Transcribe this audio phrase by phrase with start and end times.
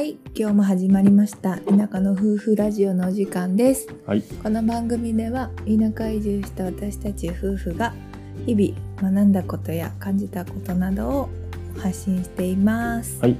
[0.00, 3.86] はい、今日も始まりました田舎の夫婦ラジオのお時間です。
[4.06, 7.92] はい、この番組では田舎移住した私たち夫婦が
[8.46, 11.30] 日々学んだことや感じたことなどを
[11.76, 13.20] 発信しています。
[13.20, 13.36] はい、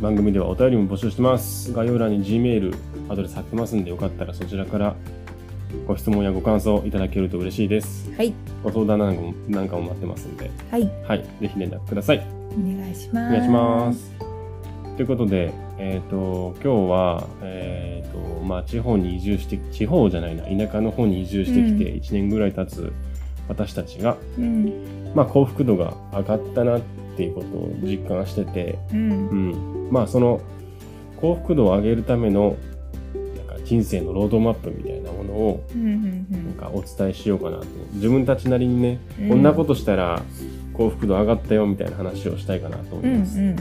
[0.00, 1.74] 番組ではお便りも募集してます。
[1.74, 2.74] 概要欄に G メール
[3.10, 4.96] アドレス貼ってますんで、よかったらそちらから
[5.86, 8.10] ご質問やご感想いただけると嬉しいです。
[8.16, 8.32] はい、
[8.64, 12.26] ご相談なんかもなんかも待ってますんで、はい、はい、ぜひ連絡ください。
[12.52, 13.34] お願いします。
[13.34, 14.27] お願いします。
[14.98, 22.92] ということで、えっ、と、今日は、えっ、と、まあ、地方に移住して、地方じゃないな、田舎の方に移住してきて1年ぐらい経つ
[23.46, 26.80] 私たちが、うん、まあ、幸福度が上がったなっ
[27.16, 29.34] ていうことを実感してて、うん、う
[29.88, 30.40] ん、まあその
[31.20, 32.56] 幸福度を上げるための
[33.36, 37.66] なんか人生のロードマップみたいなものをうん、うん、なんかお伝えしようかなと。
[37.92, 39.28] 自分たちなりにね、うん。
[39.28, 40.22] こんなことしたら
[40.74, 43.40] 幸福度上がったよみたいな話をしたいかなと思うん、ういます。
[43.40, 43.56] ん、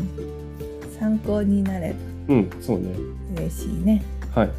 [1.08, 1.96] 参考になれ
[2.28, 2.90] うん、そうね。
[3.34, 4.04] ば嬉しいね。
[4.36, 4.50] はい。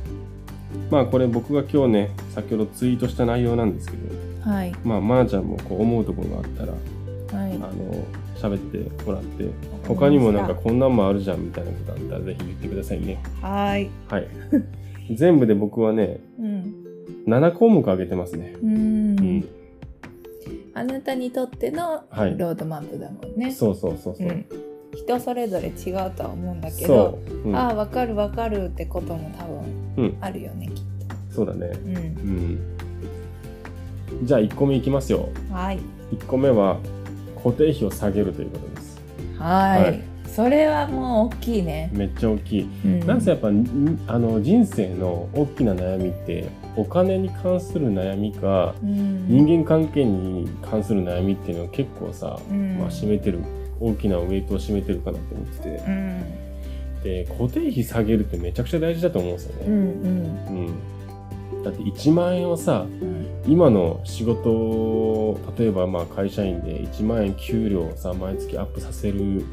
[0.90, 9.50] まあこれ僕が今日ね先ほどツイートした内容なんですけど、はい、まあまーちゃんもこう思うところがあったらはいあ、の喋ってもらって
[9.86, 13.22] 他にもなんかこんなんもあるじゃんみたいなことあったらぜひ言ってくださいね。
[13.42, 14.28] はい、はい。
[15.14, 16.84] 全部で僕はね、うん、
[17.26, 18.54] 7項目挙げてますね。
[18.62, 19.48] うん、うん。
[20.74, 23.52] あなたにとってのはいロードマップだもんね。
[23.52, 24.28] そうそうそうそう。
[24.28, 24.46] うん、
[24.94, 27.48] 人それぞれ違うとは思うんだけそど、う。
[27.48, 29.58] うん、ああ分かる分かるってことも多分
[29.96, 30.84] うんあるよね、きっ
[31.30, 31.68] そうだね。
[31.68, 31.78] と。
[31.80, 32.00] うんう
[34.24, 34.24] ん。
[34.24, 35.28] じゃあ1個目いきますよ。
[35.52, 35.78] はい
[36.12, 36.78] 1個目は
[37.36, 39.00] 固定費を下げるということです。
[39.38, 41.90] はい、はいそれはもう大きいね。
[41.92, 42.68] めっちゃ大きい。
[42.84, 53.40] うんなんせやっぱんあの人生の大きな悩みってお金に関する悩みかうん人間関係に関する悩みっていうのは結構さ、うんまあ、占めてる
[53.80, 55.68] 大きなウェイトを占めてるかなと思ってて。
[55.86, 56.48] うん。
[57.02, 59.66] で固定費下げるってめちゃくちゃ大事だと思うんですよね。
[59.66, 59.74] うん
[61.54, 63.28] うん、だって1万円をさうん。
[63.46, 69.44] 今の仕事を例えばまあ会社員で1万円給料をさ毎月アップさせる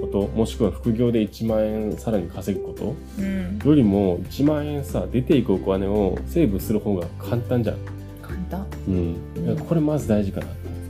[0.00, 3.58] こともしくは副業で1万円さらに稼ぐことうん。
[3.58, 7.76] よりも1万円さ出ていくお金をセーブする方が簡単じゃん、
[8.22, 8.66] 簡単。
[8.88, 10.46] うん、これまず大事かな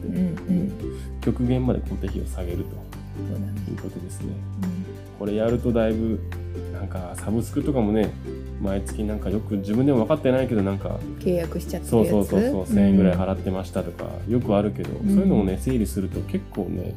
[0.06, 0.20] うんう
[0.64, 0.72] ん
[1.20, 2.84] 極限まで固定費を下げると。
[3.70, 4.32] いうことですね。
[5.18, 6.20] これやるとだいぶ
[6.72, 8.10] なんかサブスクとかもね
[8.60, 12.06] 毎月なんかよく自分でも分かってないけどなんかうん契約しちゃってそう。
[12.06, 15.08] そうそうそう1000円ぐらいっ払ってましたとかよくあるけど、ん。
[15.08, 16.94] そういうのをね整理すると結構ね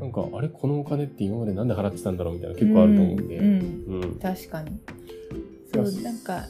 [0.00, 4.18] なんかあれこのお金って今までなんで払ってたんだろうみたいな結構あると思うんで、うんうん。
[4.18, 4.80] 確かに。
[5.72, 6.44] そうなんか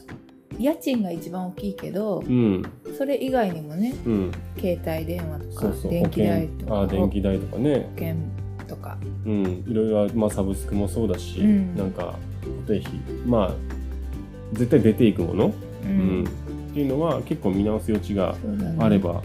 [0.58, 2.62] 家賃が一番大きいけど、うん。
[2.96, 4.32] それ以外にもねうん。
[4.58, 7.88] 携帯電話とか電気代とかあ電気代とかね。
[7.94, 8.14] 保険
[8.68, 8.98] とか。
[9.26, 9.64] うん。
[9.66, 11.76] いろいろ、まあ、サブスクもそうだし、うん。
[11.76, 12.92] なんか固定費
[13.26, 13.54] まあ
[14.52, 16.24] 絶対出ていくもの、ううん。
[16.24, 18.34] っていうのは結構見直す余地が
[18.80, 19.22] あれば、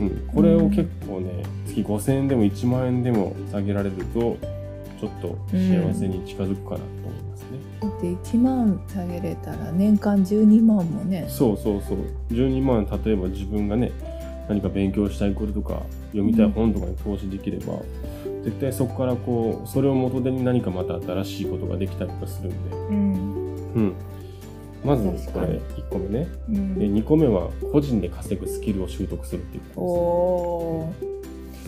[0.00, 4.36] うん、これを結構ね月5000円でも1万円でも下げられると
[5.00, 7.21] ちょっと幸せに近づくかなと思
[7.82, 11.26] いますね、だって1万下げれたら年間12万もね。
[11.28, 11.98] そうそうそう。
[12.30, 13.92] 12万例えば自分がね
[14.48, 17.78] 何か勉強したいこととか読みたい本とかに投資できれば、
[18.44, 23.52] 絶対そこからこうそれを元手に何かまた新しいことができたりとかするんで、うん。
[23.74, 23.94] うん、
[24.84, 26.28] まずこれ1個目ね。
[26.48, 26.74] うん。
[26.78, 31.04] で2個目は個人で稼ぐスキルを習得するっていうおことです。
[31.04, 31.11] ねー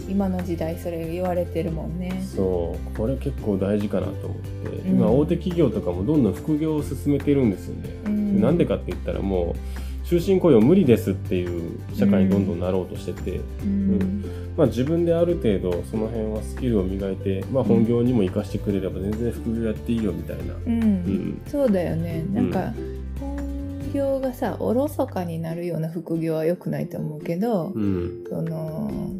[0.09, 2.23] 今の時代それ言われてるもんね。
[2.35, 4.97] そうこれ結構大事かなと思って、うん。
[4.97, 8.37] 今大手企業とかもどんどん副業を進めてるんですよね、うん。
[8.37, 14.25] でなんでかって言ったらもう終身雇用無理ですっていう社会にどんどんなろうとしてて、うん。
[14.57, 21.43] まあ、自分である程度その辺はスキルを磨いて、まあ、本業にも活かしてくれれば全然副業やっていいよみたいな、うん、ん。
[21.47, 22.25] そうだよね。
[22.33, 22.73] なんか、
[23.19, 28.25] 本業がさおろそかになるような副業は良くないと思うけど、うん。
[28.29, 29.11] その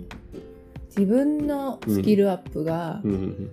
[0.97, 3.51] 自分のスキルアップが、うん。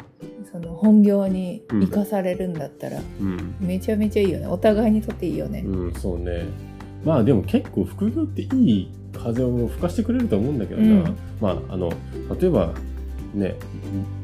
[0.51, 3.55] その本業に生かされるんだったら、うん。
[3.59, 4.47] めちゃめちゃいいよね。
[4.47, 6.45] お互いにとっていいよね、うん、そうね。
[7.03, 11.17] まあでも結構副業っていい風を吹かしてくれると思うんだけどな、うん。
[11.39, 11.91] まああの
[12.39, 12.73] 例えば
[13.33, 13.55] ね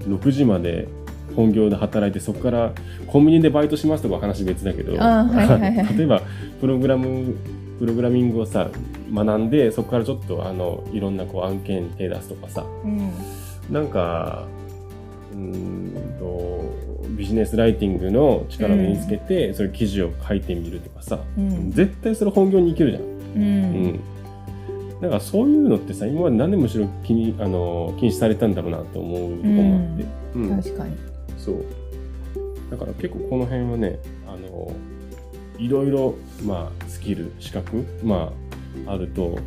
[0.01, 0.87] 6時まで
[1.35, 2.73] 本業で働いてそこから
[3.07, 4.95] コンビニでバイトしますとかは話別だけど。
[4.97, 5.87] はいはいはい。
[5.97, 6.21] 例えば
[6.61, 7.35] プログラム
[7.79, 8.69] プログラミングをさ
[9.13, 12.65] 学んでそこからちょっとあのいろんなこう案件手出すとかさ。
[12.83, 13.11] うん。
[13.71, 14.47] なんか
[15.33, 16.63] うーんと
[17.09, 21.71] ビジネスライティングの力を身につけて、それ記事を書いてみるとかさ、うん。
[21.71, 23.03] 絶対それ本業に生きるじゃん。
[23.03, 23.85] ううん。
[23.87, 23.99] ん。
[25.01, 30.05] だからそういうのってさ、今まで何でむしろ気にあの禁止されたんだろうなと思うとこもあって。
[30.35, 30.61] うん。
[30.61, 30.95] 確かに。
[31.37, 31.65] そう。
[32.69, 34.71] だから結構この辺はねあの
[35.57, 36.15] いろいろ、
[36.45, 39.39] まあ、スキル資格、まあ、あると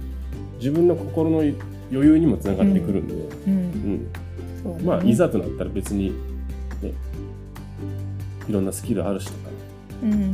[0.58, 1.56] 自分の心の余
[1.92, 3.14] 裕にもつながってくるんで、
[3.46, 4.06] うん。
[4.84, 6.10] まあいざとなったら別に、
[6.82, 6.92] ね、
[8.48, 9.50] いろんなスキルある人とか
[10.02, 10.10] うん。
[10.10, 10.32] なん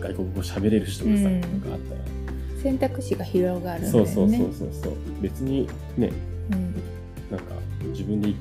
[0.00, 1.40] か外国語喋れる人がさ、うん。
[1.40, 2.00] なんかあったら、
[2.62, 4.12] 選択肢が広がるんだよね。
[4.12, 4.92] そうそうそうそうそう。
[5.20, 6.10] 別にね
[6.50, 6.74] うん。
[7.30, 7.54] なんか
[7.88, 8.32] 自分で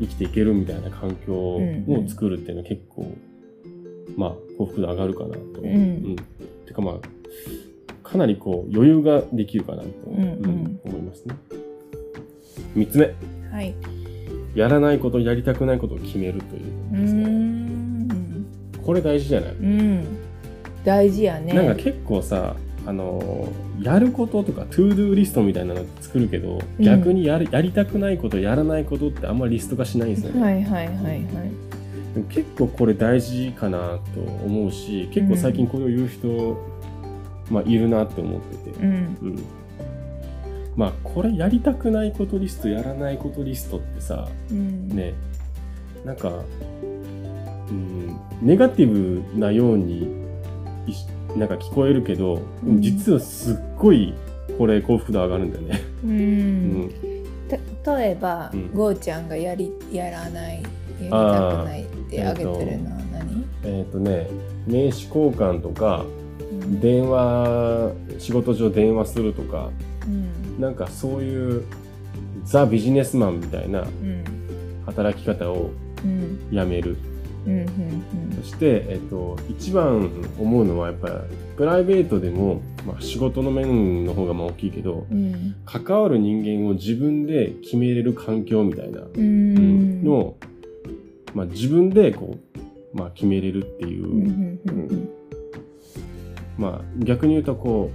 [0.00, 1.60] 生きていけるみたいな環境を
[2.08, 3.06] 作るっていうのは結構、
[4.16, 6.16] まあ幸福度上がるかなと、うん。
[6.66, 6.94] てかまあ
[8.12, 11.34] かなりこう余裕ができるかなと、思いますね。
[12.76, 13.14] 3つ目。
[13.50, 13.74] はい。
[14.54, 17.24] やらないことやりたくないことを決めるということうですね。
[17.24, 18.46] ん。
[18.84, 20.04] これ大事じゃない、うん。
[20.84, 21.54] 大事やね。
[21.54, 22.54] なんか結構さ
[22.84, 23.48] あの
[23.80, 26.84] やることとか to do リストみたいなの作るけど、うん。
[26.84, 31.26] 逆にやるやりたくないことやらないことってあんまりリスト化しないんですよね、はいはいはいはい。
[32.28, 36.71] 結構これ大事かなと思うし結構最近これを言う人、
[37.50, 39.18] まあ、いるなって思ってて、うん。
[39.22, 39.44] うん。
[40.76, 44.88] まあこれやりたくないことリストやらないことリストってさうん。
[44.88, 45.14] ね
[46.04, 46.30] なんか、
[47.68, 50.22] うん、ネガティブなように
[51.36, 52.82] なんか聞こえるけど、うん。
[52.82, 54.14] 実はすっごい
[54.58, 55.82] これ幸福度上がるんだよね。
[56.04, 56.88] ううん。
[57.84, 58.72] 例えば、うん。
[58.72, 60.62] ゴーちゃんがやりやらないや
[61.00, 64.28] りたくないってあげてるのは何、えっ、とね
[64.66, 66.21] 名刺交換とかうん
[66.80, 69.70] 電話仕事上電話するとか
[70.06, 70.60] うん。
[70.60, 71.64] なんかそういう
[72.44, 74.24] ザ・ビジネスマンみたいなうん。
[74.86, 75.70] 働き方を
[76.04, 76.48] うん。
[76.50, 76.96] やめる
[78.40, 80.08] そして、えっと、一番
[80.38, 81.14] 思うのはやっぱり
[81.56, 85.34] プライベートでも、まあ、仕事の面の方がまあ大きいけどうん。
[85.34, 90.04] うん関わる人間を自分で決めれる環境みたいなうん。
[90.04, 90.38] のを、
[91.34, 92.36] まあ、自分でこ
[92.94, 95.08] う、まあ、決めれるっていう、
[96.58, 97.90] まあ、逆に言うとこ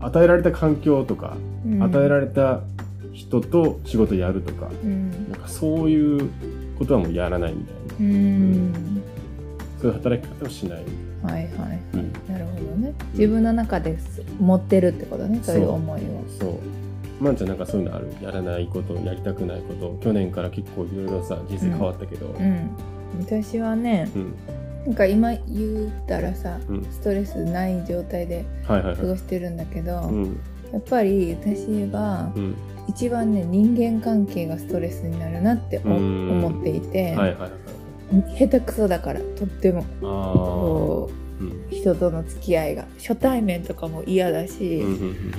[0.00, 1.36] う与えられた環境とか、
[1.66, 1.82] うん。
[1.82, 2.60] 与えられた
[3.12, 5.30] 人と仕事やるとか、うん。
[5.30, 6.30] なんかそういう
[6.78, 7.94] ことはもうやらないみたいな。
[8.00, 9.02] うん。
[9.80, 10.84] そういう働き方をしない、
[11.22, 12.12] はいはいうん。
[12.28, 12.94] なるほどね。
[13.12, 15.58] 自分の中です持ってるってことねそう。
[15.58, 16.24] いう思いを。
[16.40, 16.54] そう。
[17.22, 18.08] まんちゃんなんかそういうのある？
[18.20, 19.98] やらないことやりたくないこと。
[20.02, 22.26] 去年から結構いろいろさ人生変わったけど。
[22.26, 22.70] うん。
[23.20, 24.34] 私はねうん
[24.86, 26.84] なんか今言ったらさうん。
[26.84, 28.96] ストレスない状態ではいはいはい。
[28.96, 30.40] 過ごしてるんだけど、うん。
[30.72, 32.56] やっぱり私はうん。
[32.88, 38.38] 一番ね人間関係がストレスになるなって思っていて、はいはいはいはい。
[38.38, 39.80] 下手くそだからとっても。
[39.80, 41.48] あこあうん。
[41.48, 42.84] う人との付き合いが。
[42.98, 45.32] 初対面とかも嫌だし、うんうんうん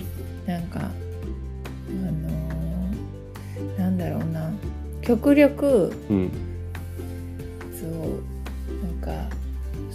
[0.48, 0.84] なんかあ
[1.92, 4.51] のーなんだろうな。
[5.01, 6.31] 極力うん。
[7.74, 7.89] そう
[8.84, 9.33] なんかス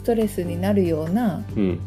[0.08, 1.80] トレスになるようなうん。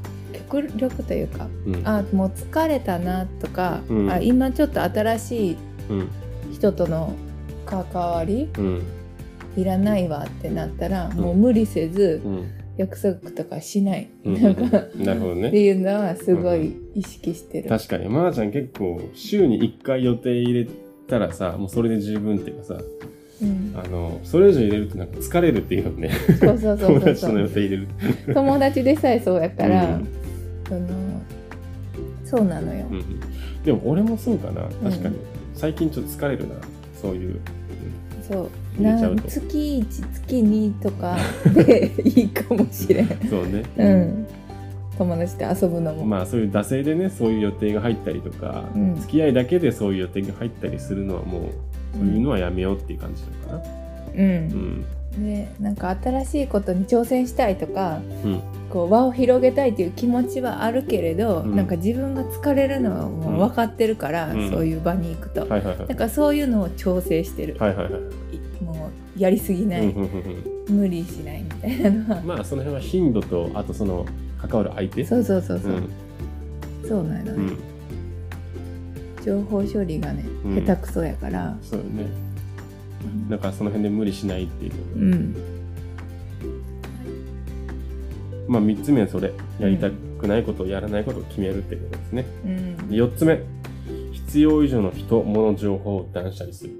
[0.49, 1.87] 極力というかうん。
[1.87, 4.11] あもう疲れたなとか、うん。
[4.11, 5.57] あ今ちょっと新しい
[5.89, 6.09] うん。
[6.53, 7.15] 人との
[7.65, 8.83] 関わりうん。
[9.57, 11.13] いらないわってなったら、ん。
[11.13, 12.51] もう無理せずうん。
[12.77, 14.41] 約束とかしない、うん。
[14.41, 15.49] なんかってなるほどね。
[15.49, 17.69] いうのはすごい意識してる。
[17.69, 18.07] 確かに。
[18.07, 20.67] まーちゃん結構週に1回予定入れ
[21.07, 22.75] たらさもうそれで十分っていうかさ
[23.41, 26.11] うん、あのそれ以上入れるとなんか疲れるっていうのね。
[26.39, 27.87] 友達との予定入れる。
[28.33, 30.07] 友達でさえそうやから、うん。
[30.67, 30.87] その
[32.25, 32.85] そうなのよ。
[32.91, 33.21] うん
[33.63, 34.63] でも俺もそうかな。
[34.83, 35.17] 確かに、
[35.53, 36.55] 最近ちょっと疲れるな。
[36.99, 37.39] そういう、
[38.27, 38.81] そう。
[38.81, 41.17] な月1月2とか
[41.53, 43.11] でいいかもしれん。
[43.11, 43.29] うん。
[43.29, 44.27] そうね、うん、
[44.97, 46.05] 友達と遊ぶのも。
[46.05, 48.95] まあそういう惰性でねそういう予定が入ったりとか、うん。
[48.95, 51.43] 付き合いだけでそういう予定が入ったりするのはもう
[51.93, 53.73] そういうのはやめようっていう感じなのかな。
[54.15, 54.21] うん。
[54.21, 54.85] うん。
[55.25, 58.41] でなんか新しいことに挑戦したいとかうん。
[58.69, 61.55] こう輪を広げたいという気持ちはあるけれど、うん。
[61.55, 64.49] なんか自分が疲れるのはもう分かってるから、うん。
[64.49, 65.87] そういう場に行くと、はいはいはい。
[65.87, 68.01] だからそういうのを調整してる、はいはいはい。
[68.35, 69.93] いもうやりすぎない、
[70.69, 74.05] 無理しないみたいなのは、 まあその辺は頻度とあとその
[74.39, 75.03] 関わる相手。
[75.03, 75.89] そうそうそうそう、うん。
[76.87, 77.70] そうなのね、うん
[79.23, 80.65] 情報処理がね、うん。
[80.65, 82.05] 下手くそやから、そうよね。
[83.29, 84.73] だからその辺で無理しないっていう。
[84.95, 85.35] うん。
[88.47, 89.31] まあ3つ目はそれ。
[89.59, 92.25] やりたくないことをやらないことを決めるってことですね。
[92.45, 92.77] うん。
[92.89, 93.41] で4つ目。
[94.11, 96.71] 必要以上の人物情報を断捨離する。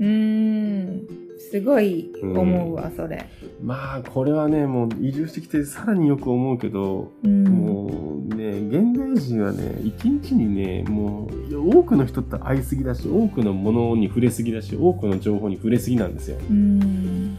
[0.00, 3.28] うーんすごい思うわ、それ、
[3.62, 17.38] まあこれはねもう移住してきてさらによく思うけど、うん、もうね現代人はね一日にねもう多くの人と会いすぎだし多くのものに触れすぎだし多くの情報に触れすぎなんですよ、うん。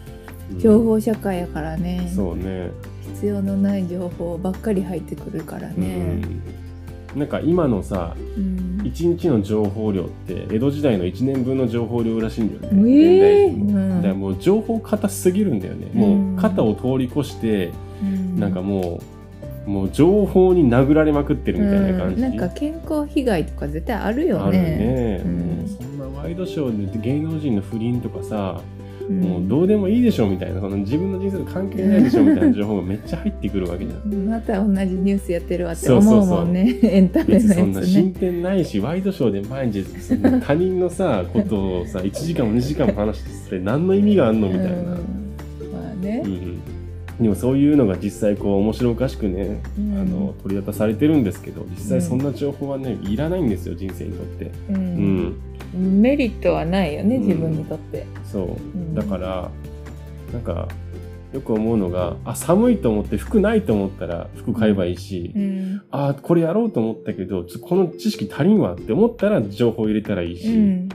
[0.56, 2.12] う情報社会やからね。
[2.16, 2.72] そうね。
[3.14, 5.76] 必要のない情報ばっかり入ってくるからね。
[6.24, 6.42] うん、
[7.16, 8.70] なんか今のさうん。
[8.84, 18.40] 1日の情報量って江戸時代の1年分の情報量らしいんだよえね、え現代人のだからもう情報硬すぎるんだよね、もう肩を通り越してうん。
[18.40, 19.02] なんかも
[19.68, 25.68] うもう情報に殴られまくってるみたいな感じ、うんなんか健康被害とか絶対あるよあるねね、うん。
[25.68, 28.62] そんなワイドショーで芸能人の不倫とかさ、
[29.10, 29.22] うん。
[29.22, 34.30] もうどうでもいいでしょみたいなその自分の人生と関係ないでしょみたいな情報がめっちゃ入ってくるわけじゃん。
[34.30, 36.80] また同じニュースやってるわって思うもんね。
[36.84, 44.86] エンタメ別にそんなのやつね進展ないしワイドショーで毎日そんな他人のさことをさ1時間も2時間も話して何の意味があんのみたいな、うん。
[45.74, 46.22] まあね。
[46.24, 46.62] う、ん
[47.20, 49.98] でもそういうのが実際こう面白おかしくね、うん。
[50.00, 54.46] あの取り渡されてるんですけど実際そんな情報はねいらないんですよ人生にとって。
[54.70, 55.36] ううんん、
[55.74, 57.22] メリットはないよねうん。
[57.24, 58.96] 自分にとって、そう、ん。
[58.96, 59.50] だから
[60.34, 60.68] なんか
[61.34, 65.82] よく思うのがあ寒いと思って服ないと思ったら服買えばいいし、うん。
[65.92, 70.90] あこれやろうと思ったけどこの知識足りんわって思ったら情報入れたらいいし、うん。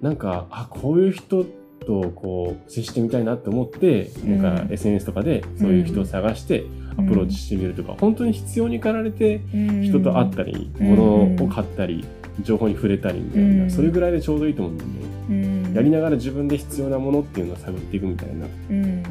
[0.00, 1.44] なんかあこういう人
[1.86, 6.64] とこう接してみたいなって思って、なんかうん SNS とかでそういう人を探して
[6.98, 9.82] アプローチしてみるとか、本当に必要に駆られてうん。
[9.82, 10.86] 人と会ったり、うん。
[10.88, 12.04] 物を買ったり
[12.42, 13.70] 情報に触れたりみたいな、うん。
[13.70, 14.96] それぐらいでちょうどいいと思うんだよね、
[15.28, 15.32] う
[15.70, 15.74] ん。
[15.74, 18.46] やりながら自分で必要なものっていうのを探っていくみたいな。
[18.70, 19.02] うん。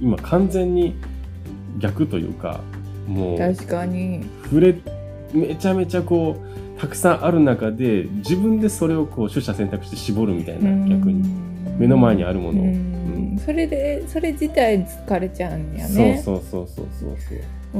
[0.00, 0.94] 今完全に
[1.78, 2.60] 逆というか
[3.06, 4.24] もう確かに。
[4.44, 4.74] 触れ
[5.32, 6.36] めちゃめちゃこ
[6.76, 11.28] うたくさんある中で自分でそれをこう取捨選択して絞るみたいな、逆に。
[11.78, 12.70] 目の前にあるものを、うん。
[12.70, 13.38] うん。
[13.38, 16.22] それでそれ自体疲れちゃうんやね。
[16.24, 17.18] そうそうそうそうそうもう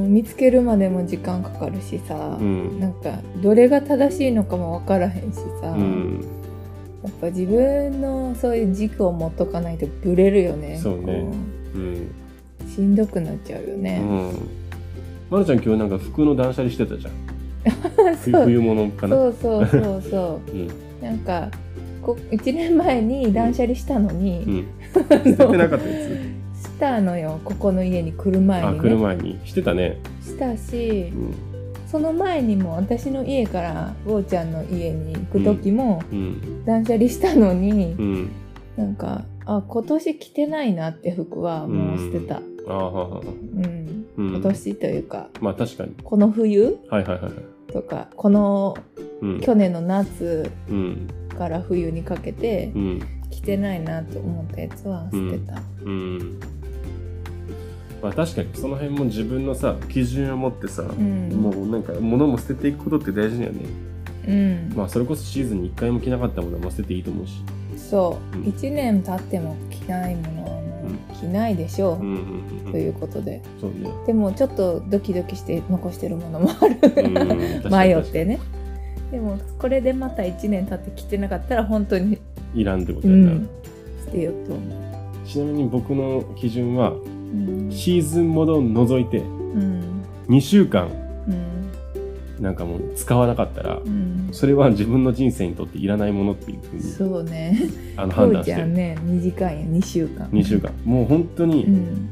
[0.01, 2.79] 見つけるまでも時間かかるしさ、そううん。
[2.79, 6.25] なんかどれが正しいのかも分からへんしさ、うん。
[7.03, 11.03] やっぱ自分のそういう軸を持っとかないとブレるよねそうね。
[11.05, 11.11] こ
[11.75, 11.77] う。
[11.77, 12.09] ん。
[12.65, 14.31] うしんどくなっちゃうようね、ん。
[15.29, 17.13] まるちゃん今日なんか服の断捨離してたじゃん。
[18.17, 18.45] 冬 そう。
[18.45, 19.15] 冬物かな。
[19.15, 20.51] そうそうそうそう。
[20.57, 20.67] ん。
[20.67, 20.71] う
[21.01, 21.49] なんか
[22.01, 24.65] こ1年前に断捨離したのに、うん。
[25.09, 26.07] あ捨ててなのかったや
[26.75, 27.39] したのよ。
[27.45, 28.79] ここの家に来る前にね。
[28.79, 29.39] 来る前に。
[29.45, 29.97] してたね。
[30.21, 31.35] したしうん。
[31.87, 36.65] その前にも私の家からゴーちゃんの家に行く時もうん。
[36.65, 38.31] 断捨離したのに、うん。
[38.75, 44.05] なんかあ今年着てないなって服はもう捨てた、ああはははうん。
[44.17, 44.29] うん。
[44.31, 45.95] 今年というかまあ確かに。
[46.03, 47.71] この冬はいはいはいはい。
[47.71, 48.75] とかこの
[49.21, 49.39] うん。
[49.39, 51.07] 去年の夏うん。
[51.37, 53.01] から冬にかけてうん。
[53.31, 56.39] 着てないなと思ったやつは捨てた、うん
[58.01, 61.29] まあ確かにその辺も自分のさ基準を持ってさ、うん。
[61.29, 63.65] もうなんか物も捨てていくことって大事だよね。
[64.27, 64.73] うん。
[64.75, 67.33] まあそれこそシーズンに1回も着なかったものは捨てていいと思うし。
[67.77, 68.43] そう、うん。
[68.43, 73.41] 1年経っても着ないものはもう着ないでしょう、ということで。
[73.59, 73.89] そうね。
[74.05, 76.77] でもちょっとドキドキして残してるものもある、
[77.69, 78.39] 迷ってね。
[79.11, 82.17] でもこれでまた1年経って着てなかったら本当に、
[82.53, 83.49] いらんってことうやな、ん、
[84.05, 84.85] 捨てようと思
[85.25, 86.93] ちなみに僕の基準は
[87.71, 90.87] シーズンものを除いてうん2週間
[91.27, 91.55] うん
[92.43, 97.57] なんかもう使わなかったらうん、それは自分の人生にとっていらないものっていうふうにそうね。
[97.95, 98.65] あの判断して。
[98.65, 100.27] ね短いや2週間。
[100.27, 100.71] 2週間。
[100.83, 102.09] もう本当に、うん、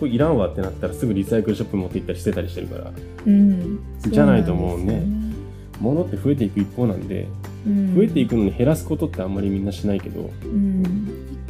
[0.00, 2.92] これいらんわってなったらすぐリサイクルショップ持って行ったりしてたりしてるから
[3.26, 4.84] うん、じゃないと思うね。
[4.84, 5.16] そなんですよ
[5.80, 7.26] 物って増えていく一方なんで
[7.66, 7.94] うん。
[7.96, 10.82] 増えていくのに減らすことってあんまりみんなしないけど、うん、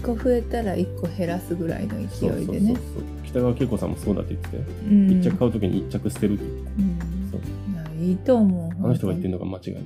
[0.00, 2.09] 1個増えたら1個減らすぐらいの勢いでね。
[2.18, 5.11] そうそうそう北川景子さんもそうだって言ってたよ、うん。
[5.21, 8.00] 一着買う時に一着捨てるって言ってうん。
[8.00, 9.85] いやいいと思うあの人が言ってるるのが間違いない、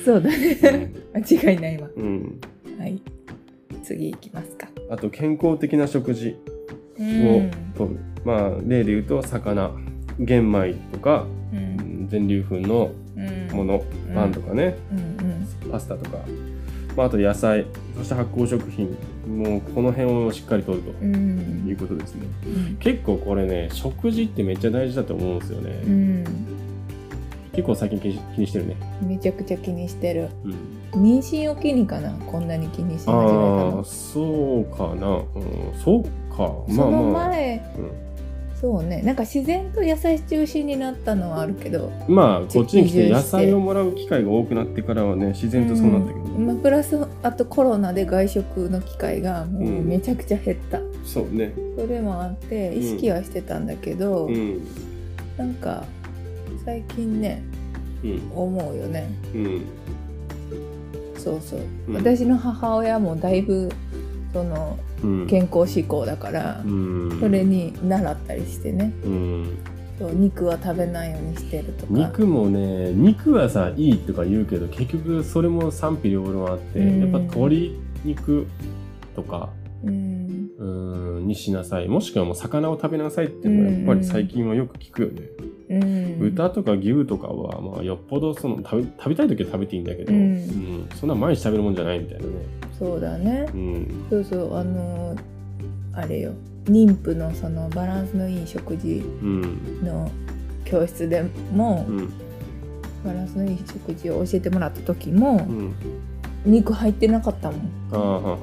[0.04, 0.92] そうだね。
[1.14, 1.88] 間違いないわ。
[1.96, 2.40] うん、
[2.78, 3.00] はい。
[3.84, 4.66] 次いきますか。
[4.90, 6.36] あと健康的な食事
[6.98, 7.50] うをん。
[7.76, 9.70] とる、まあ例で言うと魚
[10.18, 13.56] 玄米とかううんん全粒粉のうん。
[13.56, 14.14] もの、うん。
[14.14, 15.70] パンとかね、うん。
[15.70, 16.18] パスタとか、
[16.96, 17.66] まあ、あと野菜。
[17.96, 21.14] そして発酵食品もうこの辺をしっかりとるとうん。
[21.14, 22.76] うんいうことですね、うん。
[22.76, 26.24] 結構これね食事ってめっちゃ大事だと思うんですよね、うん。
[27.52, 30.28] 結構最近気に気にしてるね、めちゃくちゃ気にしてる。
[30.44, 32.12] うん、妊娠を機にかな？
[32.26, 36.04] こんなに気にし始めたああのそうかな、うん、そう
[36.34, 36.52] か。
[36.68, 37.62] まそのあまあ、前
[38.64, 39.02] そうね。
[39.02, 41.92] なんか自然と野菜中心になったのはあるけど。
[42.08, 51.52] うん、まあこっちに来て野菜をもらう機会が多くなってからはね自然とそうなったけど、うんまあ、プラスあとコロナで外食の機会がもううんめちゃくちゃ減った、そうね。
[51.76, 54.66] それもあって意識はしてたんだけど、うん。
[55.36, 55.84] なんか
[56.64, 57.42] 最近ね
[58.02, 58.32] うん。
[58.34, 59.10] 思うよね。
[59.34, 59.62] うん。
[61.18, 61.96] そうそう、うん。
[61.96, 63.68] 私の母親もだいぶ
[64.34, 65.26] そのうん。
[65.26, 67.18] 健康志向だから、うん。
[67.20, 68.92] それに習ったりしてね。
[69.04, 69.58] うん。
[69.98, 71.92] そう肉は食べないようにしてるとか。
[71.92, 77.00] 肉もね肉はさいいとか言うけど結局それも賛否両論あって、うん。
[77.00, 78.46] やっぱ鶏肉
[79.14, 79.50] とか
[79.84, 80.50] うん。
[80.58, 81.88] うーんにしなさい。
[81.88, 85.22] もしくはもう魚を食べなさいっていうのはやっぱり最近はよく聞くよね、
[85.70, 86.18] うん。
[86.18, 90.20] 豚とか牛とかはまあよっぽどその食べ食べたい時は食べていいんだけど、うん。
[90.20, 90.88] うん。
[90.96, 92.32] そんな毎日食べるもんじゃないみたいなね
[92.78, 93.46] そうだね。
[93.54, 94.06] うん。
[94.10, 95.16] そうそうあの
[95.92, 96.32] あれよ。
[96.66, 99.84] 妊婦のそのバランスのいい食事うん。
[99.84, 100.10] の
[100.64, 102.08] 教室でも、うん。
[103.04, 105.74] バランスのいい食事を教えてもらった時もう、ん。
[106.44, 108.38] 肉入ってなかったもん。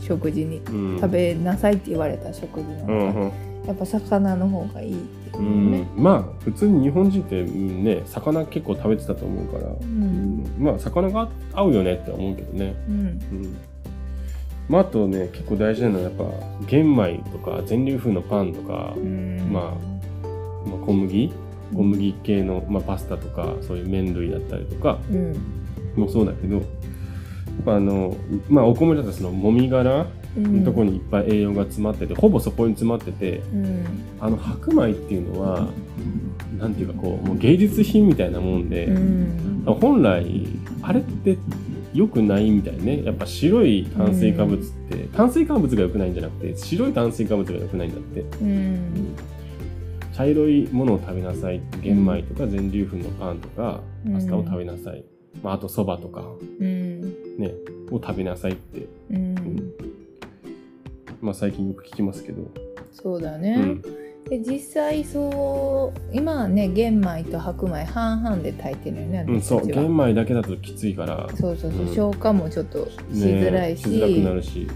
[0.00, 0.58] 食事に。
[0.58, 0.96] うん。
[1.00, 3.32] 食べなさいって言われた食事の
[3.66, 10.44] やっぱ魚の方がいいっていうね、ん、まあ普通に日本人ってうんね魚結構食べてたと思うから、ううん。
[10.44, 13.00] んまあ魚が合うよねって思うけどね、うん。
[13.00, 13.56] うん。
[14.68, 16.24] まあ、あとね結構大事なのはやっぱ
[16.66, 19.38] 玄米とか全粒粉のパンとか、うん。
[19.52, 21.32] ままあ、小麦？
[21.74, 25.36] 小麦系の、まあ、パスタとかそういう麺類だったりとかうん。
[25.96, 26.62] もそうだけど
[27.64, 28.16] あの
[28.48, 30.60] まあお米だとそのもみ殻うん。
[30.60, 33.84] のところにいっぱい栄養が詰まってて、ほぼそこに詰まっててうん。
[34.20, 35.68] あの白米っていうのは
[36.58, 39.62] なんていうかこうもう芸術品みたいなもんで、うん。
[39.80, 40.46] 本来
[40.82, 41.38] あれって
[41.94, 43.02] 良くないみたいね。
[43.02, 48.20] やっぱ白い炭水化物って、炭水化物が良くないんじゃなくて白い炭水化物が良くないんだって。
[48.20, 49.16] うん。
[50.14, 54.14] 茶色いものを食べなさい玄米とか全粒粉のパンとかうん。
[54.14, 55.04] パスタを食べなさい、
[55.42, 56.24] まあ、あとそばとか
[56.60, 57.00] うん
[57.38, 57.52] ね
[57.90, 59.72] を食べなさいって、うん。
[61.20, 62.50] まあ、最近よく聞きますけど、
[62.92, 63.82] そうだね、うん。
[64.28, 69.66] で実際そう今はね玄米と白米半々で炊いてるよねうん、そう。
[69.66, 71.28] 玄米だけだときついから。
[71.36, 71.94] そうそうそう、うん。
[71.94, 74.66] 消化もちょっとしづらいし,、ねしづらくなるし。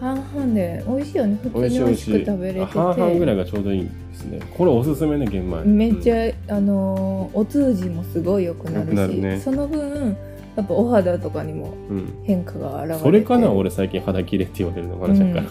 [0.00, 1.38] 半々で美味しいよね。
[1.42, 2.64] 普通に美味しく食べれてて。
[2.66, 4.40] 半々ぐらいがちょうどいいですね。
[4.56, 5.62] これおすすめね玄米。
[5.64, 9.40] めっちゃ、ゃ、あのーお通じもすごい良くなるしなるね。
[9.40, 10.16] その分
[10.56, 11.96] やっぱお肌とかにもうん。
[11.96, 13.02] うん変化が現れて。
[13.02, 15.32] それかな俺最近肌切れって言われるのかなちゃん。
[15.32, 15.46] から、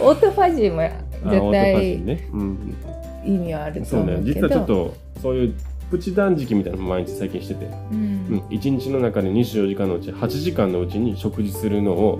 [0.00, 2.76] オートファジーもあ絶対ーね、うん、
[3.24, 5.54] 意味はあるとそうね思うけど実はちょっとそういう
[5.90, 8.34] プチ断食みたいなのも毎日最近してて、ううん。
[8.36, 12.18] ん、1日の中で24時間のうち8時間のうちに食事するのを、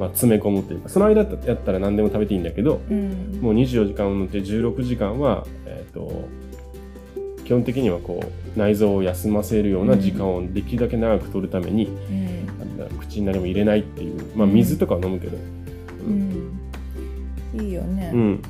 [0.00, 3.38] まあ、詰め込むというかその間やったら何でも食べていいんだけどうん。
[3.42, 6.26] もう24時間のうち16時間は、えー、と
[7.44, 12.98] 基本的にはこう内臓を休ませるような時間をできるだけ長く取るために、うん。
[13.00, 15.36] 口に何も入れないっていう、まあ、水とかは飲むけど、
[16.06, 16.60] うん。
[17.60, 18.42] いいよね、うん、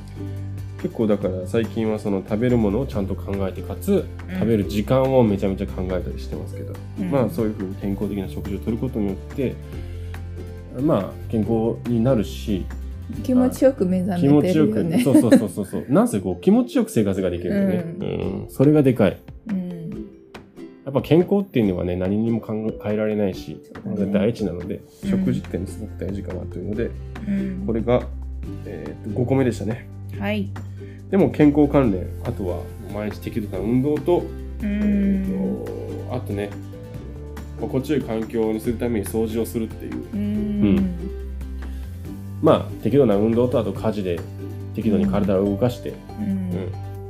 [0.82, 7.10] 結構だから最近はその食べるものをちゃんと考えてかつ食べる時間をめちゃめちゃ考えたりしてますけど、うん。
[7.10, 9.54] まあそういうふうに健康的な食事をとることによって
[10.80, 12.64] まあ健康になるし。
[13.24, 15.86] 気持ちよく目覚気持めてちよく、るよねそうそうそうそうそう。
[15.90, 18.44] なんせこう気持ちよく生活ができるよね、うん。
[18.48, 19.16] それがでかい。
[19.50, 19.80] うん。
[20.84, 24.06] やっぱ健康っていうのはね何にも考え変えられないしね。
[24.12, 25.10] 第一なので、うん。
[25.10, 26.90] 食事ってすごく大事かなというので
[27.26, 27.62] うん。
[27.66, 28.02] これが、
[28.64, 29.88] えーと5個目でしたね。
[30.18, 30.48] はい。
[31.10, 32.62] でも健康関連あとは
[32.94, 34.22] 毎日適度な運動と,、う
[34.62, 35.64] えんー
[36.08, 36.50] とあとね
[37.60, 39.94] 心地よい環境にするために掃除をするっていう。
[40.12, 40.96] うん。
[42.42, 44.18] まあ適度な運動とあと家事で
[44.74, 46.52] 適度に体を動かして、うん。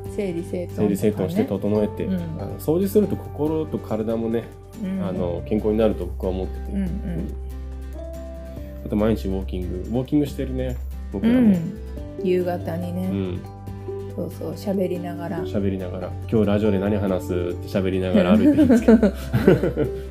[0.07, 0.15] うん。
[0.15, 0.75] 整理整頓ね。
[0.77, 2.15] 整理整頓して整えて、うん。
[2.15, 4.45] あの掃除すると心と体もね、
[4.83, 5.07] うん。
[5.07, 7.35] あの健康になると僕は思ってて、うんうん。
[8.87, 9.77] あと毎日ウォーキング。
[9.89, 10.77] ウォーキングしてるね
[11.13, 11.73] 僕うらも、ん。
[12.23, 13.41] 夕方にうね、ん。
[14.17, 15.41] そうそう喋りながら。
[15.45, 16.11] 喋りながら。
[16.31, 19.13] 今日ラジオで何話すって喋りながら歩いてるんですけど、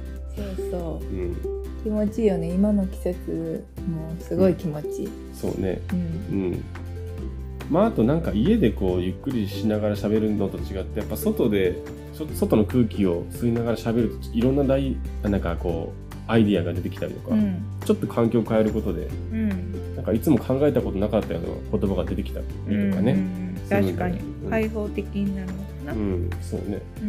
[0.69, 0.79] そう。
[0.79, 1.35] そううん、
[1.83, 2.49] 気持ちいいよね。
[2.49, 5.81] 今の季節もすごい気持ちいい、そうね。
[5.91, 5.97] うん。
[5.97, 6.01] う
[6.55, 6.63] ん。
[7.69, 11.75] まああとなんか家でこうゆっくりしながら喋るのと違ってやっぱ外で
[12.33, 17.63] 外の空気を吸いながら喋るといろんな大なんかこうアイディアが出てきたりとか、うん。
[17.85, 19.95] ちょっと環境を変えることでうん。
[19.95, 23.55] なんかいつも考えたことなかったような言葉が出てきたりとかね、うん。
[23.69, 24.19] 確かに。
[24.49, 25.93] 開放的になるのかな。
[25.93, 26.81] うん、そうね。
[27.01, 27.08] うん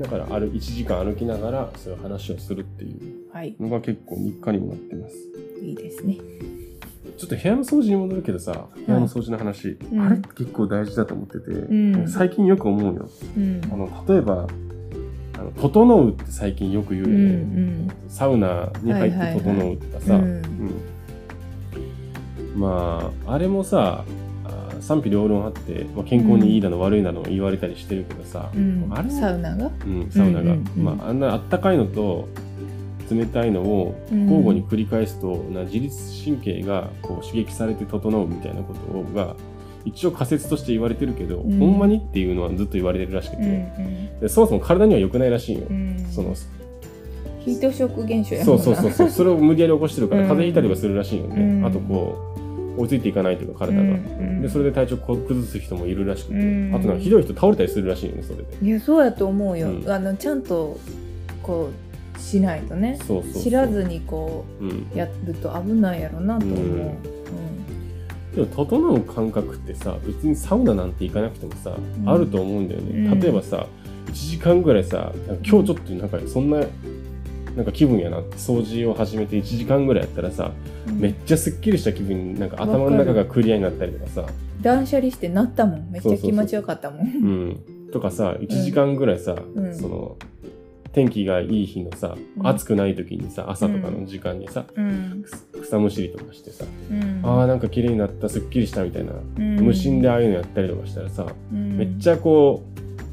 [0.00, 3.32] だからある1時間歩きながらそういう話をするっていう。
[3.34, 3.54] はい。
[3.60, 5.14] のが結構日課にもなってます。
[5.62, 6.16] いいですね。
[7.18, 10.00] ちょっと部屋の掃除に戻るけどさ部屋の掃除の話、うん。
[10.00, 12.08] あれ結構大事だと思ってて、ん。
[12.08, 13.10] 最近よく思うよ。
[13.36, 13.60] うん。
[13.70, 14.46] あの例えば
[15.38, 17.24] あの「整う」って最近よく言ううよね、
[17.84, 20.22] んサウナに入っはいはいはいて整うとかさ、うん。
[20.22, 20.42] うん
[22.56, 24.29] まああれもさあ
[24.80, 28.88] 賛否両論あって、まあ、健康にいいだの悪いだの言われたりしてるけどさ、うん。
[28.90, 29.04] あれ？
[29.04, 29.70] もサウナが？
[29.86, 30.84] うん、サウナが、うんうんうん。
[30.84, 32.28] まあ、あんなあったかいのと
[33.10, 34.22] 冷たいのをうん。
[34.22, 39.36] 交互に繰り返すと、な自律神経がこう刺激されて整うみたいなことが
[39.84, 41.58] 一応仮説として言われてるけど、うん。
[41.58, 46.06] ほんまにっていうのはずっと言われてるらしくて、うんでそもそも体には良くないらしいよ、うん。
[46.10, 46.34] その
[47.40, 49.08] ヒートショック現象やそうそうそうそう。
[49.08, 50.28] それを無理やり起こしてるからうん。
[50.28, 51.64] 風邪ひいたりとかするらしいよね、うん。
[51.64, 52.40] あとこう
[52.80, 54.42] 追いついていかないというか体が、うん。
[54.42, 56.74] でそれで体調崩す人もいるらしくて、うん。
[56.74, 59.90] あとなんかひどい人倒れたりするらしいよねそれでいやそうやと思うよ、うん。
[59.90, 60.78] あのちゃんと
[61.42, 61.70] こ
[62.16, 62.98] うしないとね。
[63.06, 63.42] そうそうそう。
[63.42, 67.02] 知らずにこうんうやると危ないやろなと思う、うん。
[68.34, 72.08] でも整う感覚ってさ別にサウナなんて行かなくてもさ、ん。
[72.08, 73.20] あると思うんだよね、うん。
[73.20, 73.66] 例えばさ
[74.06, 76.60] 1時間ぐらいさ今日ちょっとなんかそんな
[77.60, 80.52] なんか気分やなって掃除を始めて1時間ぐらいやったらさ、
[80.88, 80.98] うん。
[80.98, 84.24] めっちゃすっきりした気分になんか頭の中がクリアになったりとかさ、
[84.62, 85.90] 断捨離してなったもん。
[85.90, 87.06] めっちゃ気持ちよかったもん。
[87.06, 89.76] うん、とかさ1時間ぐらいさ、うん。
[89.76, 90.16] その
[90.94, 92.46] 天気がいい日のさ、うん。
[92.46, 95.22] 暑くない時にさ朝とかの時間にさ、うん。
[95.52, 97.20] く草むしりとかしてさ、うん。
[97.22, 99.56] あーなんか綺麗になったすっきりしたみたいな、うん。
[99.56, 101.76] 無心でああいうのやったりとかしたらさ、うん。
[101.76, 102.69] めっちゃこう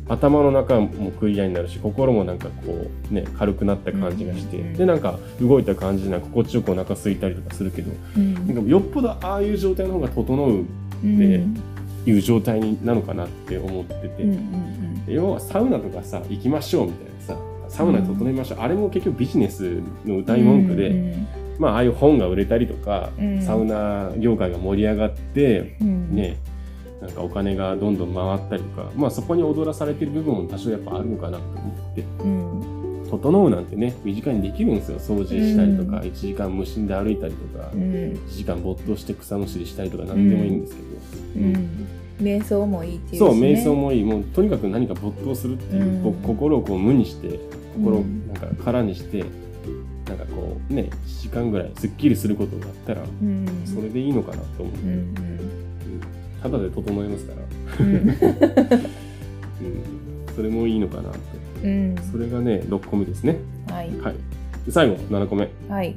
[0.09, 8.33] 頭の中もクリアになるし心もなんかこうね軽くなった感じがして、うんでなんか動いた感じでなんか心地よくお腹空いたりとかするけどうん。
[8.33, 10.65] なんかよっぽどああいう状態の方が整う
[11.03, 11.19] うん。
[11.19, 11.61] で
[12.09, 14.25] いう状態になのかなって思ってて、
[15.07, 21.27] 要はサウナとかさ行きましょうみたいなさサウナで整いましょう、あれも結局ビジネスの歌い文句で、うん。
[21.59, 23.41] まあああいう本が売れたりとか、うん。
[23.41, 26.15] サウナ業界が盛り上がってうん。
[26.15, 26.37] ね、
[27.01, 32.77] なんかお金がどんどん回ったりとか、まあそこに踊らされてる部分も多少やっぱあるのかなと思って、うん。
[33.09, 34.99] 整うなんてね、身近にできるんですよ。
[34.99, 36.07] 掃除したりとか、うん。
[36.07, 37.81] 1時間無心で歩いたりとか、うん。
[37.81, 41.87] 1時間没頭して草むしりしたりとか何でもいいんですけど、うん。
[42.19, 44.03] 瞑想もいいっていうし、そう、ね、瞑想もいい。
[44.03, 47.39] もうとにかく何か没頭するっていう、心をこう無にして、
[47.75, 48.27] 心をうん。
[48.27, 49.23] なんか空にして、
[50.07, 53.45] なんかこうね、1時間ぐらいすっきりすることがあったら、うん。
[53.65, 54.79] それでいいのかなと思って、
[56.45, 57.85] うんうんただで整えますから。
[57.85, 58.15] うんうん、
[60.35, 61.17] それもいいのかなと。
[61.63, 63.37] うんそれがね、6個目ですね。
[63.69, 64.15] はいはい。
[64.65, 65.49] で最後、7個目。
[65.67, 65.95] はい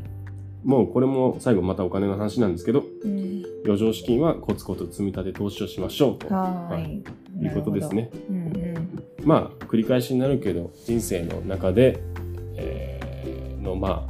[0.65, 3.31] もうこれも最後またお金の話なんですけど、うん
[3.65, 6.35] 余剰資金はコツコツ積み立て投資をしましょうと。
[6.35, 7.03] ははい
[7.43, 8.11] いいうことですね。
[8.29, 12.01] うんうんまあ、繰り返しになるけど、人生の中で、
[12.57, 14.09] えーの、ま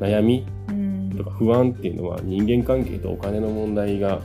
[0.00, 4.20] あ、悩みうんとか不安っていうのは人間関係とお金の問題が、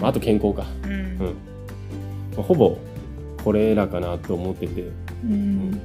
[0.00, 0.66] まあ、あと健康か。
[0.84, 1.18] うんうん。
[2.36, 2.76] まあほぼ
[3.42, 4.90] これらかなと思ってて、
[5.24, 5.80] うん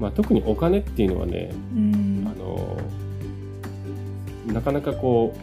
[0.00, 2.76] まあ、特にお金っていうのはね、うんあの
[4.52, 5.36] なかなかこ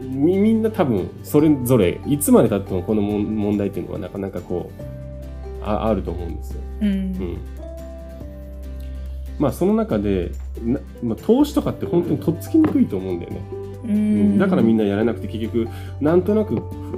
[0.00, 4.70] うみみんな多分それぞれいつまでたってもこの問題っていうのはなかなかこ
[5.60, 6.60] うああると思うんですよ。
[6.82, 7.38] ううんん、
[9.38, 10.30] まあその中で
[10.62, 13.40] な、まあ、投資とかって本当にとっつきにくいと思うんだよね。
[13.84, 14.34] ううん。
[14.34, 15.68] んだからみんなやらなくて結局
[16.00, 16.54] なんとなく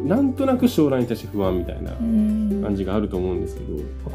[0.07, 2.61] なんとなく将来に対して不安みたいなうん。
[2.63, 3.67] 感じがあると思うんですけど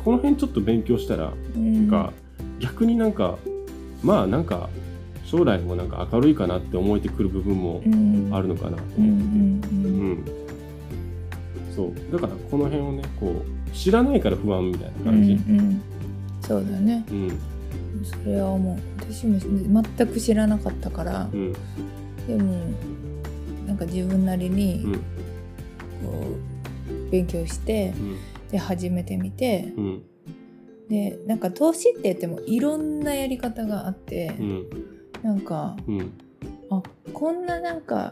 [0.03, 1.87] この辺ちょっと勉強したらうん。
[1.87, 2.11] が
[2.59, 3.37] 逆になんか
[4.03, 4.69] まあなんか
[5.23, 8.29] 将来もなんか明るいかなって思えてくる部分もうん。
[8.31, 8.97] あるのかなと思って。
[8.97, 10.25] て、んうん
[11.75, 11.91] そう。
[12.13, 15.81] だからこの辺をねこう知らないから不安みたいなうん感じ、うん。
[16.41, 17.03] そうだね。
[17.11, 17.29] うん。
[18.03, 18.77] それは思う。
[18.99, 19.39] 私も
[19.97, 21.53] 全く知らなかったからうん
[22.27, 22.73] でも
[23.65, 24.93] なんか自分なりにうん。
[24.95, 25.01] こ
[26.89, 28.17] う勉強してうん。
[28.51, 30.03] で始めてみてうん。
[30.89, 34.65] でなんか投資って言ってもいろんなやり方があってうん。
[35.23, 36.13] なんかうん。
[36.69, 36.81] あ
[37.13, 38.11] こんななんか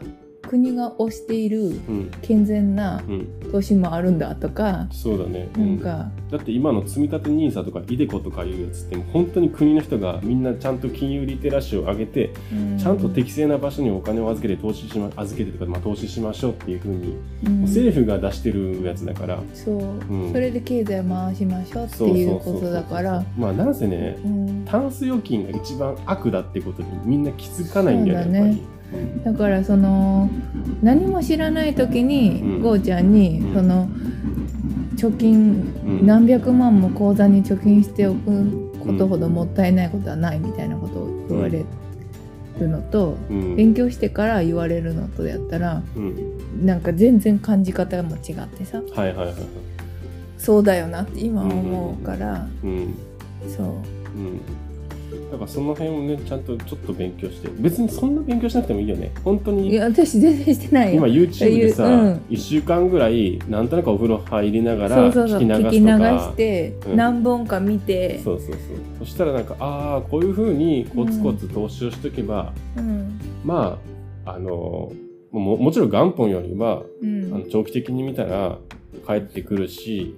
[0.54, 2.10] 国が推しているうん。
[2.22, 3.50] 健全なうん。
[3.50, 6.08] 投資もあるんだとかそうだね、なんか。
[6.30, 12.30] だって今の積み立て NISA とか iDeCo とかいうやつって本当に国の人がみんなちゃんと金融リテラシーを上げて
[12.78, 17.62] ちゃんと適正な場所にお金を預けて投資しま預けてとか、まあ、投資しましょうっていうふうに、うん。
[17.62, 19.40] 政府が出してるやつだから。
[19.54, 20.32] そう、ん。
[20.32, 23.24] それで経済を回しましょうっていうことだから。
[23.36, 24.64] まあなんせねうん。
[24.66, 28.38] タンス預金が一番悪だってことにみんな気づかないんだよね。
[28.38, 28.73] やっぱり。
[29.24, 30.30] だからその
[30.82, 32.62] 何も知らない時に、うん。
[32.62, 33.54] ゴーちゃんに、うん。
[33.54, 33.88] その
[34.96, 36.06] 貯金うん。
[36.06, 41.64] 何百万も口座に貯金しておくことほどもったいないことはないみたいなことを言われ
[42.58, 43.56] るのと、うん。
[43.56, 46.66] 勉強してから言われるのとやったらうん。
[46.66, 48.82] なんか全然感じ方も違ってさ。
[50.38, 52.94] そうだよなって今思うから、うん。
[53.48, 53.66] そう。
[53.66, 53.68] う
[54.20, 54.40] ん
[55.30, 59.12] だからその辺をねちゃんとちょっと勉強して別にそんな勉強しなくてもいいよね。
[59.24, 61.06] 本当いにや私全然してないよ。
[61.06, 62.12] 今 YouTube でさ、うん。
[62.30, 66.96] 1週間ぐらいなんとなくお風呂入りながら聞き流して、うん。
[66.96, 68.20] 何本か見て。
[68.22, 68.58] そうそうそう。
[69.00, 73.18] そしたらなんかああこういうふうにコツコツ投資をしとけば、うん。
[73.44, 73.78] ま
[74.24, 74.92] ああの
[75.32, 77.34] ももちろん元本よりはうん。
[77.34, 78.58] あの長期的に見たら
[79.06, 80.14] 返ってくるし、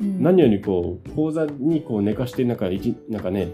[0.00, 0.22] うん。
[0.22, 3.48] 何よりこう口座にこう寝かしてなんか一なんかね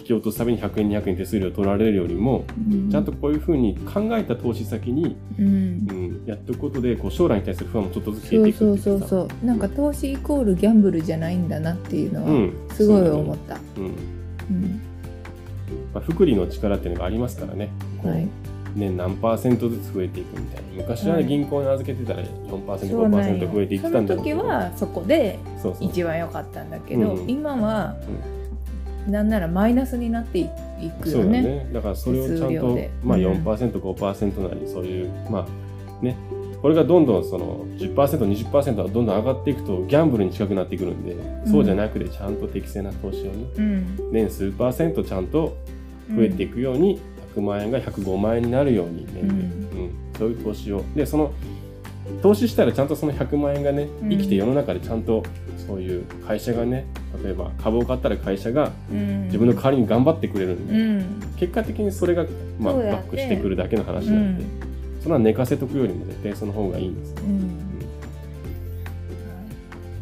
[0.00, 2.90] 引き落とすために100円200円手数料取られるよりもうん。
[2.90, 5.46] ちゃんとこういうふうに考えた投資先に、うん。
[5.46, 9.46] うん、やっておくことでこう将来に対する不安もちょっとずつ消えていくっていうかそうそうそう。
[9.46, 12.52] なんか投資イコールギャンブルじゃないんだなっていうのはうん。
[12.72, 13.84] すごい思った、うん。
[13.84, 14.80] うん。
[15.94, 17.68] まあ、福利の力っていうのがありますからね。
[18.02, 18.28] はい。
[18.74, 20.82] 年何パーセントずつ増えていくみたいな。
[20.82, 21.26] 昔はね、はい。
[21.26, 23.48] 銀行に預けてたらそうなんよ。
[23.48, 24.22] 4%5% 増えていってそのたんだけど。
[24.22, 25.88] 時はそこでそうそう。
[25.88, 27.30] 一番良かったんだけど、うん。
[27.30, 27.96] 今は、
[29.08, 30.48] なんならマイナスになってい
[31.00, 31.42] くそうだよね。
[31.42, 33.24] ねだからそれをちゃんと、まあ、うん。
[33.44, 36.16] 4%5% なりそういうまあね。
[36.60, 44.12] これがどんどんその 10%20% はどんどん上がっていくとギャンブルに近くなってくるんで、そうじゃなくてちゃんと適正な投資をねうん。
[44.12, 45.56] 年数パーセントちゃんと
[46.14, 47.00] 増えていくように、
[47.34, 49.30] 100万円が105万円になるように年で、うん。
[49.30, 49.92] うん。
[50.18, 50.84] そういう投資を。
[50.94, 51.32] でその
[52.22, 54.10] 投資したらちゃんとその100万円がねうん。
[54.10, 55.22] 生きて世の中でちゃんと
[55.66, 56.86] そういう会社がね
[57.22, 59.24] 例えば株を買ったら会社がうん。
[59.24, 61.36] 自分の代わりに頑張ってくれるんで、うん。
[61.36, 62.26] 結果的にそれが、
[62.58, 64.44] まあ、バックしてくるだけの話なんで、
[65.00, 67.10] それは寝かせとくよりも絶対その方がいいんです。
[67.10, 67.58] ようん。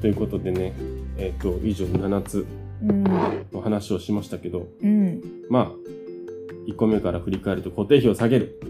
[0.00, 0.72] ということでね
[1.16, 2.46] えっ、と以上7つ
[2.82, 3.04] うん。
[3.52, 5.22] の話をしましたけどうん。
[5.48, 5.70] まあ
[6.68, 8.60] 1個目から振り返ると固定費を下げる。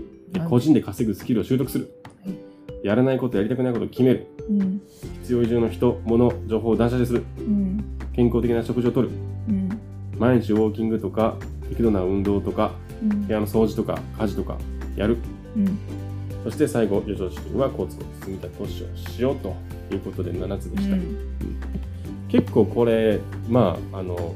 [0.49, 1.91] 個人で稼ぐスキルを習得する、
[2.89, 4.27] やらないことやりたくないことを決める。
[4.49, 4.81] うん。
[5.21, 7.25] 必要以上の人物情報を断捨離する。
[7.39, 9.11] うん健康的な食事をとる。
[9.49, 9.69] うん
[10.19, 11.37] 毎日ウォーキングとか
[11.69, 12.73] 適度な運動とか
[13.03, 13.27] うん。
[13.27, 14.57] 部屋の掃除とか家事とか
[14.97, 15.19] やる。
[15.55, 15.79] うん。
[16.45, 19.55] そして最後、余剰資金はコツコツ積み立て投資をしようと
[19.93, 20.97] いうことで7つでした。
[22.29, 23.21] 結構これ、
[23.51, 24.35] まあ、あの、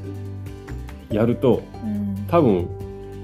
[1.09, 2.25] やると、うん。
[2.27, 2.67] 多分、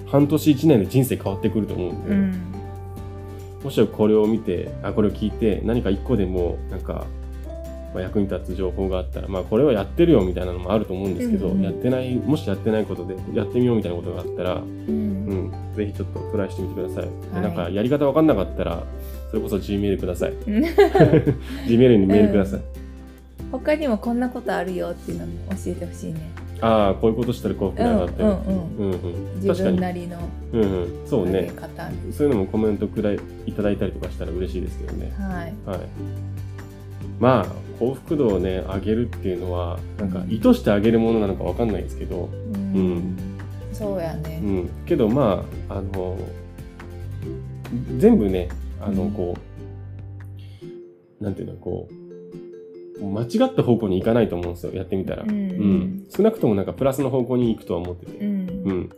[0.07, 2.48] 半年1年で人生変わってくると思うんで、うん
[3.63, 7.05] もしこれを見て、あ、これを聞いて、何か1個でも、なんか、
[7.93, 17.03] まあ、役に立つ情報があったら、まあ、これはやってるよみたいなのもあると思うんですけど、うんうんやってない、もしやってないことで、やってみようみたいなことがあったら、うんうん、ぜひちょっとトライしてみてください。
[17.03, 18.83] ではいなんか、やり方わかんなかったら、
[19.29, 20.31] それこそ Gmail ください。
[20.31, 20.63] うん
[21.67, 22.61] Gmail にメールください。
[23.51, 28.39] 他にもこんなことあるよっていうのも教えてほしいねああ、こういうことしたら幸福になったよ。
[28.47, 29.63] うんうんうん自。
[29.63, 30.17] 分なりの
[30.53, 30.65] うんう
[31.05, 31.07] ん。
[31.07, 31.51] そうね。
[31.55, 35.11] 方そういうのもコメントくらいいただいたりとかしたら嬉しいですけどね。
[35.17, 35.79] はいはい。
[37.19, 37.45] まあ、
[37.79, 43.17] 幸福度をね、上げるっていうのは、なんか意図して上げるものなのかわかんないですけど、うんん
[43.71, 44.69] そうやねうん。
[44.85, 46.17] けどまあ、あの、
[47.97, 48.49] 全部ね、
[48.81, 49.35] あの、うんこ
[51.21, 51.98] う、なんていうの、こう、
[53.01, 55.23] 間違った方向に行かないと思うんですよ、やってみたら。
[55.23, 56.05] うんうん。
[56.09, 58.17] 少なくともなんかプラスの方向に行くとは思ってて。
[58.17, 58.27] うん
[58.65, 58.89] うん。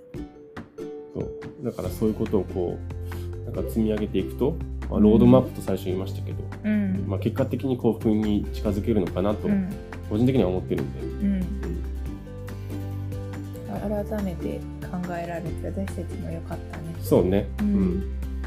[1.13, 1.65] そう。
[1.65, 4.55] だからそういうことをこう、なんか積み上げていくと、
[4.89, 9.69] まあ、ロードマップと最初言いましたけど、うんまあ、結果的に幸福に近づけるのかなと、うん
[10.09, 10.99] 個人的には思ってるんで。
[11.01, 11.41] うん
[14.05, 17.47] 改めて考えられて私たちもよかったねそうね。
[17.61, 18.03] ううんん。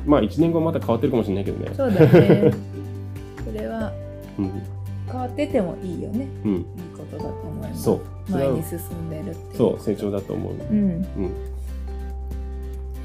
[0.07, 1.75] まあ、1年後また変わってるかもしれないけどね。
[1.75, 2.53] そうだね
[3.45, 3.93] それは
[4.39, 4.53] うん。
[5.25, 6.55] 変わっててもいいよねうん。
[6.57, 6.65] いい
[6.97, 8.31] ことだと思いますそう。
[8.31, 10.53] 前に進んでるってそう、成長だと思う。
[10.55, 11.35] うんうん。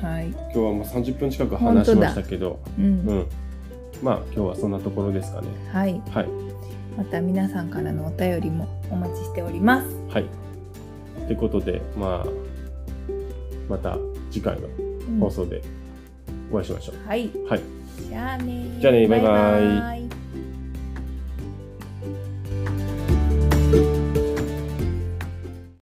[0.01, 3.25] はい今日はもう30分近く話しましたけど、うんうん。
[4.01, 5.47] まあ、今日はそんなところですかね。
[5.71, 6.27] はいはい。
[6.97, 10.25] また皆さんからのお便りもお待ちしておりますはい。
[11.27, 12.29] ということで、まあ、
[13.69, 13.97] また
[14.31, 15.61] 次回のうん放送で
[16.51, 17.07] お会いしましょう。
[17.07, 17.61] はいはい。
[18.09, 19.98] じゃあねじゃあねバイバイバイ